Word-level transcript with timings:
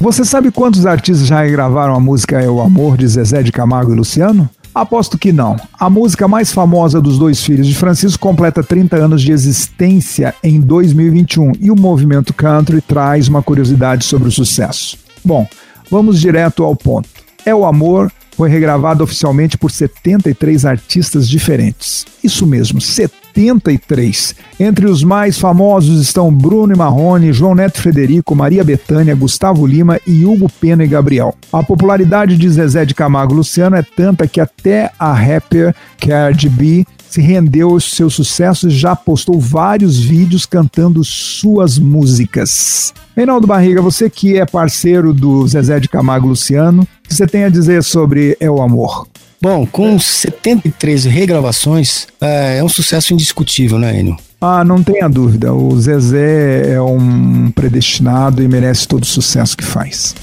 Você 0.00 0.24
sabe 0.24 0.50
quantos 0.50 0.86
artistas 0.86 1.26
já 1.26 1.46
gravaram 1.46 1.94
a 1.94 2.00
música 2.00 2.40
É 2.40 2.48
o 2.48 2.62
Amor 2.62 2.96
de 2.96 3.06
Zezé 3.06 3.42
de 3.42 3.52
Camargo 3.52 3.92
e 3.92 3.96
Luciano? 3.96 4.48
Aposto 4.74 5.18
que 5.18 5.30
não. 5.30 5.56
A 5.78 5.90
música 5.90 6.26
mais 6.26 6.50
famosa 6.52 7.02
dos 7.02 7.18
dois 7.18 7.44
filhos 7.44 7.66
de 7.66 7.74
Francisco 7.74 8.18
completa 8.18 8.62
30 8.62 8.96
anos 8.96 9.20
de 9.20 9.30
existência 9.30 10.34
em 10.42 10.58
2021 10.58 11.52
e 11.60 11.70
o 11.70 11.78
movimento 11.78 12.32
country 12.32 12.80
traz 12.80 13.28
uma 13.28 13.42
curiosidade 13.42 14.04
sobre 14.06 14.28
o 14.28 14.32
sucesso. 14.32 14.96
Bom, 15.22 15.46
vamos 15.90 16.18
direto 16.18 16.64
ao 16.64 16.74
ponto. 16.74 17.10
É 17.44 17.54
o 17.54 17.66
Amor 17.66 18.10
foi 18.34 18.48
regravado 18.48 19.04
oficialmente 19.04 19.58
por 19.58 19.70
73 19.70 20.64
artistas 20.64 21.28
diferentes. 21.28 22.06
Isso 22.24 22.46
mesmo, 22.46 22.80
73. 22.80 23.19
Entre 24.58 24.86
os 24.86 25.02
mais 25.02 25.38
famosos 25.38 26.00
estão 26.00 26.32
Bruno 26.32 26.72
e 26.72 26.76
Marrone, 26.76 27.32
João 27.32 27.54
Neto 27.54 27.80
Frederico, 27.80 28.34
Maria 28.34 28.64
Bethânia, 28.64 29.14
Gustavo 29.14 29.66
Lima 29.66 30.00
e 30.06 30.24
Hugo 30.24 30.50
Pena 30.60 30.84
e 30.84 30.88
Gabriel. 30.88 31.34
A 31.52 31.62
popularidade 31.62 32.36
de 32.36 32.48
Zezé 32.48 32.84
de 32.84 32.94
Camargo 32.94 33.34
Luciano 33.34 33.76
é 33.76 33.82
tanta 33.82 34.26
que 34.26 34.40
até 34.40 34.90
a 34.98 35.12
rapper 35.12 35.74
Cardi 35.98 36.48
B 36.48 36.84
se 37.10 37.20
rendeu 37.20 37.70
aos 37.70 37.92
seus 37.92 38.14
sucessos 38.14 38.72
e 38.72 38.76
já 38.76 38.94
postou 38.94 39.40
vários 39.40 39.98
vídeos 39.98 40.46
cantando 40.46 41.02
suas 41.02 41.76
músicas. 41.76 42.94
Reinaldo 43.16 43.48
Barriga, 43.48 43.82
você 43.82 44.08
que 44.08 44.38
é 44.38 44.46
parceiro 44.46 45.12
do 45.12 45.46
Zezé 45.48 45.80
de 45.80 45.88
Camargo 45.88 46.28
Luciano, 46.28 46.82
o 46.82 47.08
que 47.08 47.14
você 47.14 47.26
tem 47.26 47.44
a 47.44 47.48
dizer 47.48 47.82
sobre 47.82 48.36
É 48.38 48.48
o 48.48 48.62
Amor? 48.62 49.08
Bom, 49.42 49.66
com 49.66 49.98
73 49.98 51.06
regravações, 51.06 52.06
é, 52.20 52.58
é 52.58 52.64
um 52.64 52.68
sucesso 52.68 53.14
indiscutível, 53.14 53.78
né, 53.78 53.98
Enio? 53.98 54.16
Ah, 54.38 54.62
não 54.64 54.82
tenha 54.82 55.08
dúvida. 55.08 55.52
O 55.54 55.78
Zezé 55.80 56.74
é 56.74 56.80
um 56.80 57.50
predestinado 57.50 58.42
e 58.42 58.48
merece 58.48 58.86
todo 58.86 59.02
o 59.02 59.06
sucesso 59.06 59.56
que 59.56 59.64
faz. 59.64 60.14